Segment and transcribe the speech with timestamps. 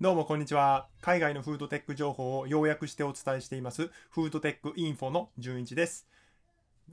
[0.00, 0.86] どうもこんにちは。
[1.02, 6.06] 海外のフードテック情報を要約してお伝えしています、フードテックインフォの順一です。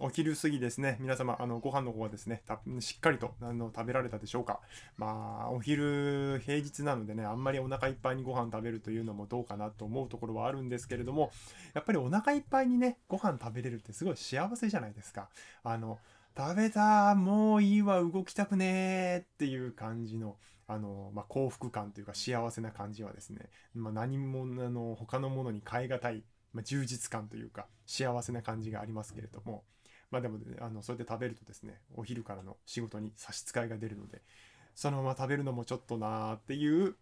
[0.00, 0.96] お昼過ぎですね。
[0.98, 2.42] 皆様、あの、ご飯の方はですね、
[2.80, 4.58] しっかりとあの食べられたでしょうか。
[4.96, 11.30] まあ、お昼、平日なのでね、あんまりお腹いっぱいにご飯食べるというのもどうかなと思うところはあるんですけれども、
[11.74, 15.28] やっぱりお腹いっぱいにね、ご飯食べれるってすごい幸せじゃないですか。
[15.62, 16.00] あの、
[16.36, 20.34] 食べたもういいわ動きたくねーっていう感じの
[20.66, 29.64] あの、まあ、幸福感というか幸せな感じはですね、まあ、何もあの他のものに変え難い、まあ、充実感というか幸せな感じがありますけれども、
[30.10, 34.22] まあでも、ね、あのそれで食べるとですねお昼からの仕事に差し支えが出るので
[34.74, 36.96] そのまま食べるのもちょっとなーっていう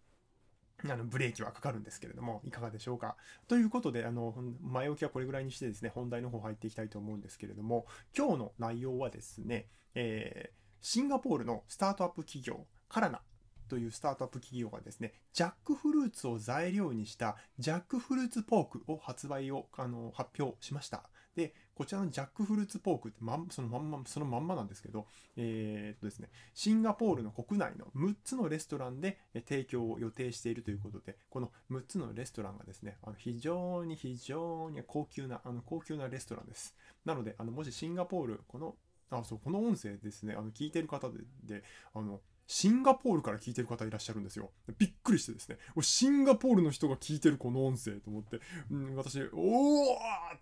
[0.83, 3.15] あのブレーキはかかるんですけれども、いかがでしょうか？
[3.47, 7.85] ということで、あの前置きはこれぐらいにしてですね、本題の方入っていきたいと思うんですけれども、
[8.15, 13.21] 今日の内容はですね、えー、シンガポールのスタートアップ企業、カラナ
[13.67, 21.09] というスタートアップ企業がですね、ジャックフルーツを材料にしたジャックフルーツポークを発売をあの発表しました。
[21.35, 25.05] で、こちらのジャックフルーツポークってまそのまんま、そのまんまなんですけど、
[25.35, 36.75] えー、っとですね、シンガポールの国内の6つのレストランで提供を予定しているということで、この6つのレストランがですね、あの非常に非常に高級な、あの高級なレストランです。
[37.03, 38.75] なので、あのもしシンガポール、この、
[39.09, 44.51] あ、そう、この音声ですね、あの聞いてる方で、であの、シンガポールから聞いてる方いらっしゃるんですよ。
[44.77, 49.97] びっくりしてですね、シンガポールの人が聞いてるこの音声と思って、うん、私、おー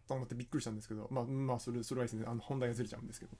[0.07, 3.37] と思ってびっくりしたんですけど、まあ、まあ、それ、それはですね、あの本題がずれちゃうんですけど。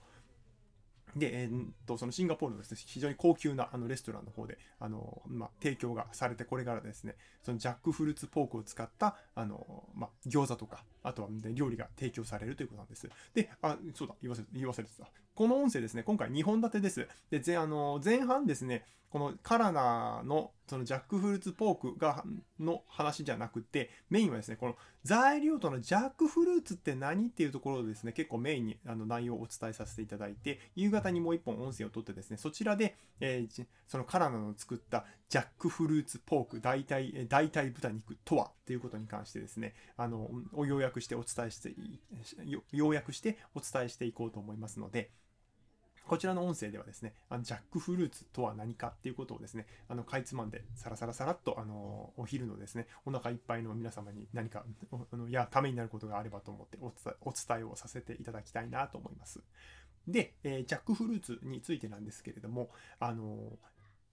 [1.16, 13.08] で、えー、とそのシンガポールのです、ね、非常に高級なあのレストランの方であの、まあ、提供がされて、これからですね、そのジャックフルーツポークを使ったあの、まあ、餃子とか、あとは、ね、料理が提供されるということなんです。
[13.34, 15.08] で、あ、そうだ、言わせ言わせてた。
[15.34, 17.08] この音声ですね、今回2本立てです。
[17.30, 22.24] で、前あの前半ですね、このカラナのそのジャックフルーツポークが
[22.58, 24.74] の話じゃなくて、メインはですね、この
[25.04, 41.74] 材料とのジャックフルーツって何っていうところをですね、結構メインにあの内容をお伝えさせていただいて、夕方にもう一本音声を取ってですね、そちらで、えー、そのカラナの作ったジャックフルーツポーク代替、代替豚肉とはっていうことに関してですね、あの、を要約してお伝えして、
[42.72, 45.10] 要約してお伝えしていこうと思いますので、
[46.06, 59.40] こちらの音声ではですね、あのジャックフルーツとは何かっていうことをですね、あのかいつまんでサラサラサラっとあのお昼のですね、お腹いっぱいの皆様に何かあのやためになることがあればと思ってお伝えをさせていただきたいなと思います。
[60.06, 62.70] で、えー、ジャックフルーツについてなんですけれども、
[63.00, 63.58] あの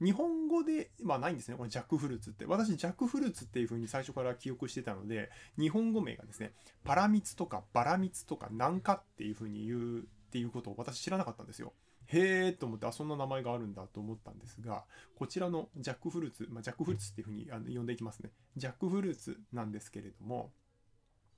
[0.04, 2.46] 日本語で、まあないんですね、このジャックフルーツって。
[2.46, 5.30] 私、ジャックフルーツっていう風に最初から記憶してたので、
[5.60, 6.54] 日本語名がですね、
[6.84, 11.74] パラミツとかバラミツとかナンカっていう風に言うっていうことを私知らなかったんですよ。
[12.08, 14.86] へえと思って、あ、そんな名前があるんだと思ったんですが、
[15.16, 18.32] こちらのジャックフルーツ、まあ、ジャックフルーツっていうふうにあの呼んでいきますね。
[18.58, 20.52] ジャックフルーツなんですけれども、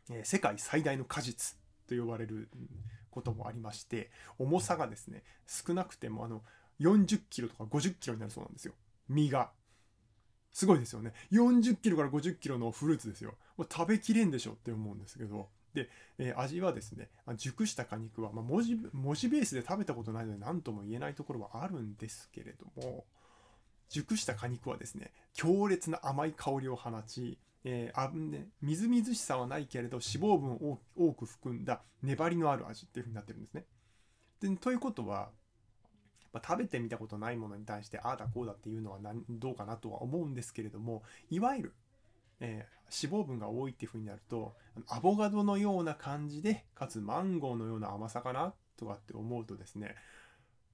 [0.09, 1.57] えー、世界最大の果実
[1.87, 2.49] と呼ばれる
[3.11, 4.09] こともありまして、
[4.39, 6.43] 重さがですね、少なくてもあの
[6.79, 8.73] 40キロとか50キロになるそうなんですよ。
[9.09, 9.51] 実が。
[10.51, 11.13] すごいですよね。
[11.31, 13.33] 40キロから50キロのフルーツですよ。
[13.57, 15.89] もう食べきれんでしょって思うんですけど、で、
[16.19, 23.05] えー、味はですね、熟した果肉は、まあ、文字文字ベースで食べたことないので何とも言えないところはあるんですけれども、
[23.89, 33.65] 熟した果肉はですね、強烈な甘い香りを放ち、えー、あね、みずみずしさはないけれど脂肪分を多く含んだ粘りのある味っていう風になってるんですね。
[34.41, 35.29] でということは、
[36.33, 38.99] まあ、食べてみたことないものに対してああだこうだっていうのは
[39.29, 41.73] どうかなとは思うんですけれどもいわゆる
[42.39, 44.53] えー、脂肪分が多いっていうふうになると
[44.89, 49.95] アボカドのような感じでかつマンゴーのような甘さかなとかって思うとですね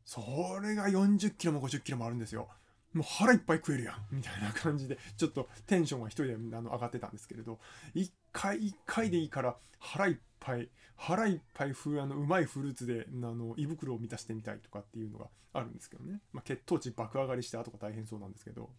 [0.04, 0.22] そ
[0.62, 2.48] れが40キロも50キロもあるんですよ。
[2.94, 7.60] もう腹いっぱい食えるやんみたいな感じでちょっとテンションが一人であの上がってたんですけれど
[7.94, 18.70] 一回一回でいいから腹いっぱい腹いっぱい風あのうまいフルーツであの胃袋を満たしてみたいとかっていうのがあるんですけどね、まあ、血糖値爆上がりして後が大変そうなんですけど。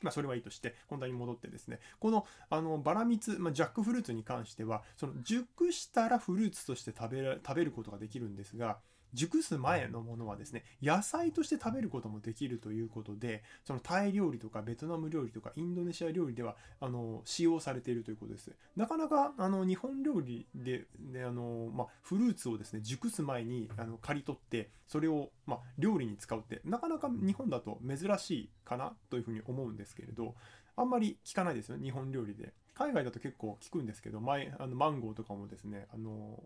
[0.00, 8.78] まあ、それはいいとして、本題に戻ってですね、この、あの、バラミツ、まあ、ジャックフルーツに関しては、その、熟したらフルーツとして食べ、食べることができるんですが、
[9.14, 18.52] 熟す前のものはですね、野菜として食べることもできるということで、そのタイ料理とかベトナム料理とかインドネシア料理では、あの、使用されているということです。
[18.76, 30.34] なかなか、あの、日本料理で、であの、まあ、フルーツをですね、熟す前に、あの、刈り取って、それを、まあ、料理に使うって、なかなか日本だと珍しいかなというふうに思うんですけれど、
[30.76, 32.52] あんまり聞かないですよ、日本料理で。
[32.74, 36.40] 海外だと結構聞くんですけど、前、あのマンゴーとかもですね、あの、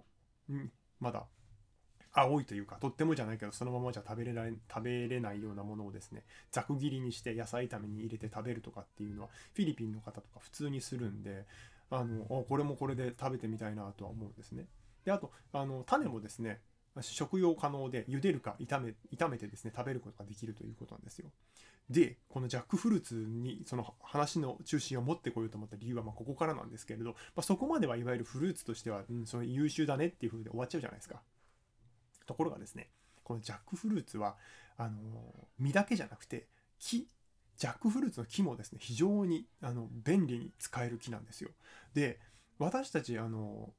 [0.98, 1.26] まだ
[2.12, 11.46] 青いというかとってもじゃないけどそのままじゃ食べれない食べれないようなものをですねざく切りにして野菜炒めに入れて食べるとかっていうのはフィリピンの方とか普通にするんで
[11.90, 14.66] あのこれもこれで食べてみたいなとは思うんですね。
[15.04, 16.60] であとあの種もですね
[17.00, 21.30] 食用可能で茹でるか炒め炒めてですね食べることができるということなんですよ。
[21.90, 31.20] でこのジャックフルーツにその話の中心を持ってこようと思った理由はまここからなんですけれど、まあ、そこまではいわゆるフルーツとしては、うん、それ優秀だねっていう風で終わっちゃうじゃないですか。
[32.32, 32.88] ところがですね
[33.24, 34.36] このジャックフルーツは
[34.78, 34.90] あの
[35.58, 36.46] 実だけじゃなくて
[36.78, 37.06] 木
[37.58, 41.50] ジャックフルーツの木もですね非常にあの便利に使える木なんですよ。
[41.94, 42.18] で
[42.58, 43.70] 私たちあの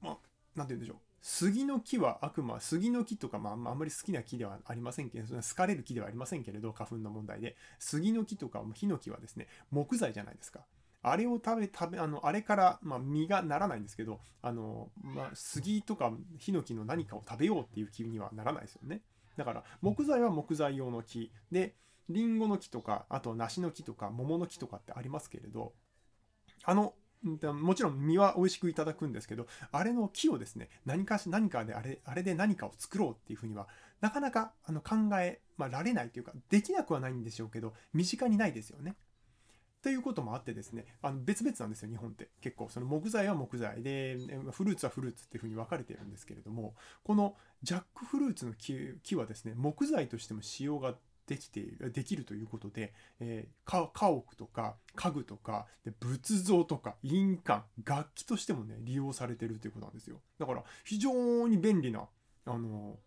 [0.00, 0.16] まあ
[0.56, 10.60] 何て言うんでしょう杉の木はあくま杉の木とか、まあ、あんまり好きな木ではありませんけど好かれる木ではありませんけれど花粉の問題で杉の木とかヒノキはですね木材じゃないですか。
[11.02, 19.02] あれを食べ、食べ、あの、あれから、まあ、実がならないんですけど、あの、まあ、杉とかヒノキの何かを食べようっていう気にはならないですよね。
[19.36, 21.74] だから、木材は木材用の木で、
[22.10, 25.72] リンゴの木とか、あと梨の木とか、桃の木とかってありますけれど、
[26.64, 33.68] あの、もちろん実は美味しくいただくんですけど、あれの木をですね、何かし、何かであれ、あれで何かを作ろうっていうふうには、
[34.00, 38.96] なかなかあの考え、まあ、られないというか、できなくはないんでしょうけど、身近にないですよね。
[39.82, 42.28] ということもあってですね、あの別々なんですよ、日本って。
[42.40, 44.18] 結構、その木材は木材で、
[44.52, 50.94] フルーツはフルーツっていうふうに分かれているんですけれども、このジャックフルーツの木はですね、木材としても使用が
[51.30, 60.20] できている、できるということで、えー、家屋とか家具とかで仏像とか印鑑、楽器としてもね、利用されているということなんですよ。
[60.38, 62.08] だから非常に便利な、
[62.46, 62.98] あの、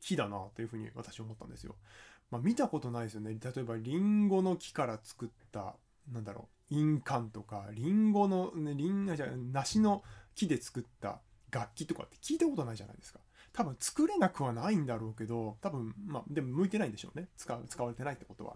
[0.00, 1.76] 木だなというふうに私は思ったんですよ。
[2.32, 3.38] まあ、見たことないですよね。
[3.38, 5.76] 例えば、リンゴの木から作った、
[6.10, 10.02] なんだろう、印鑑とか、リンゴの、ね、リンじゃ梨の
[10.34, 11.20] 木で作った
[11.50, 13.20] 楽器とかって聞いたことないじゃないですか。
[13.52, 17.28] 多分作れなくはないんだろうけど、多分、まあ、でも向いてないんでしょうね。
[17.36, 18.54] 使使われてないってことは。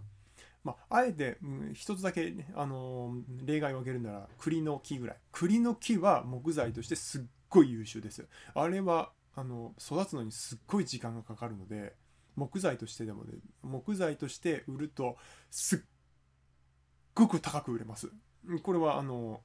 [0.65, 5.17] まあ、あえて、うん、一つだけ、あのー、例外を挙げるなら、栗の木ぐらい。
[5.33, 8.27] 栗の木は木材としてすっごい優秀です。
[8.55, 11.95] あれは、あの、育つのにすっごい時間がかかるので、
[12.37, 15.17] 木材としてでもね、木材として売ると
[15.51, 15.79] すっ
[17.15, 18.11] ごく高く売れます。
[18.63, 19.41] これはあの、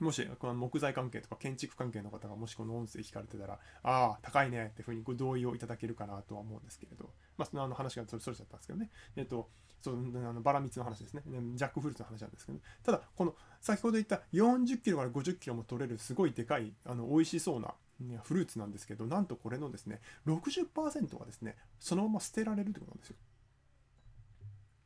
[0.00, 8.90] もしこの木材関係とか建築関係の方がもしこの音声聞かれてたら、ああ、高いねってふうにご同意をいただけるかなとは思うんですけれど、まあ、そのあの話がそれちゃったんですけどね。
[9.16, 9.50] えっと、
[9.80, 11.22] そうあのバラミツの話ですね。
[11.54, 17.74] ジャックフルーツの話なんですけど、ただ、この先ほど言った40キロから50キロも取れるすごいでかい、あの美味しそうな
[18.22, 23.16] フルーツなんですけど、なんとこれのですね、60%がですね、そのまま捨てられるってことなんですよ。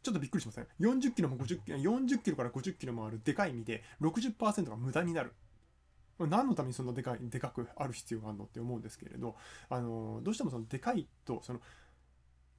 [0.03, 5.35] ちょっとびっくりしません、ね、40キロも50キロ、40キロから50キロもあるでかい実で60%が無駄になる。
[6.19, 9.37] 何のためにそんなでかい、でかくある必要があるのって思うんですけれど、
[9.69, 11.61] あの、どうしてもそのでかいと、その、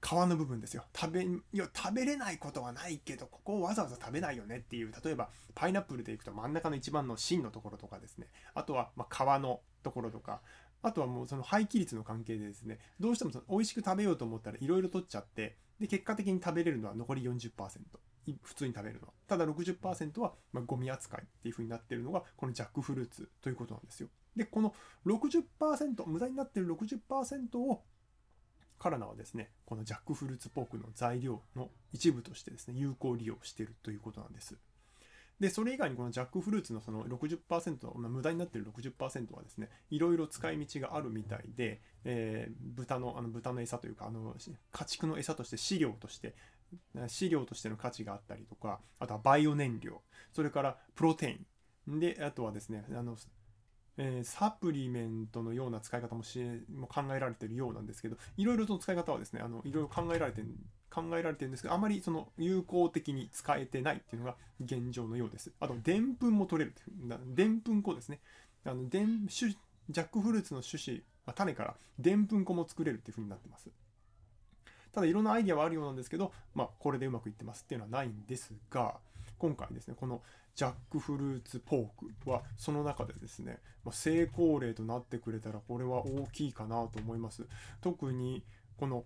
[0.01, 0.85] 皮の部分ですよ。
[0.95, 8.27] 食べ、いや、食べれないことはないけど、ここをわざわざ食べないよねっていう、例えば、パイナップルでいくと真ん中の一番の芯のところとかですね。
[8.53, 10.41] あとは、まあ、皮のところとか、
[10.81, 17.51] あとはもうその廃棄率の関係でですね、どうしてもその美味しく食べようと思ったらいろいろ取っちゃって、で、結果的に食べれるのは残り40%。
[18.43, 19.13] 普通に食べるのは。
[19.27, 24.09] ただ60%はまゴミ扱いっていう風になってるのが、このジャックフルーツということなんですよ。
[24.35, 27.83] で、この60%、無駄になってる60%を
[28.77, 34.55] カラナはですね、このジャックフルーツポークの材料の一部としてですね、有効利用しているということなんです。
[35.39, 44.35] で、それ以外にこのジャックフルーツのその60%、まあ、無駄になってる60%はですね、いろいろ使い道があるみたいで、えー、豚の、あの豚の餌というか、あの、
[44.71, 46.35] 家畜の餌として飼料として、
[47.07, 50.01] 飼料としての価値があったりとか、あとはバイオ燃料、
[50.33, 51.29] それからプロテ
[51.87, 53.15] イン、で、あとはですね、あの、
[53.97, 56.39] えー、サプリメントのような使い方もし
[56.73, 60.47] も考えられてるようなんですけど、いろいろと使い方はですね、あのいろいろ考えられてる
[60.89, 65.51] 考えられてるんですけど、あまりその有効的に使えてないっていうのが現状のようです。
[65.59, 66.75] あと、でんぷんも取れる
[67.35, 68.19] でんぷん粉ですね。
[68.65, 73.69] あのでんジャックフルーツの種子、まあ、種からでんぷん粉も作れるっていう風になってます。
[74.91, 78.95] ただいろんなアイディアはあるようなんですけど、まあ、これでうまくいってますっていうのはないんですが、
[79.37, 80.21] 今回ですね、この
[80.55, 81.87] ジャックフルーツポー
[82.23, 87.47] クはその中でですね、まあ、成功例となってくれたらこれは大きいかなと思います。
[87.81, 88.43] 特に
[88.77, 89.05] この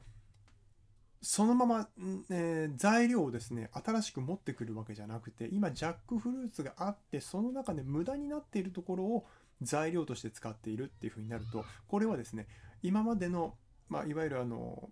[1.26, 1.88] そのまま、
[2.30, 9.26] えー、材料をですね新しく持ってくるわけじゃなくて今ジャックフルーツがあってその中で無駄になっているところを
[9.62, 12.46] 材料として使っているっていうふうになるとこれはですね
[12.84, 13.54] 今までの、
[13.88, 14.90] まあ、いわゆるあの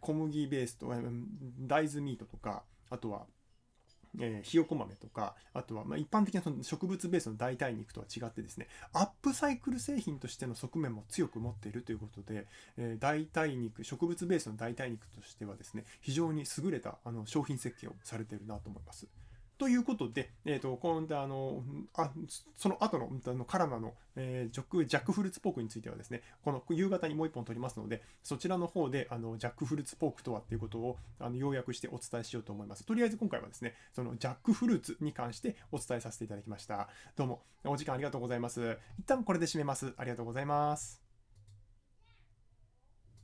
[0.00, 0.88] 小麦ベースと
[1.66, 3.22] 大豆ミートとかあとは
[4.20, 19.06] えー、ひよこ豆とか、あとは、ま、一般的なその植物ベースの代替肉とは違ってですね、アップサイクル製品としての側面も強く持っているということで、えー、代替肉、植物ベースの代替肉としてはですね、非常に優れたあの商品設計をされているなと思います。
[19.62, 21.62] ということで、えーと、今度あの
[21.94, 22.10] あ
[22.56, 32.84] その後のあのカラナの、えー、ジャックフルーツポークについてはですね、この夕方にもう一本取りますので、そちらの方であのジャックフルーツポークとはっていうことをあの要約してお伝えしようと思います。
[32.84, 36.88] とりあえず今回はですね、そのジャックフルーツに関してお伝えさせていただきました。
[37.14, 38.78] どうもお時間ありがとうございます。
[38.98, 39.94] 一旦これで締めます。
[39.96, 41.01] ありがとうございます。